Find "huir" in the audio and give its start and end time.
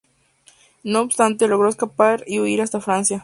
2.39-2.63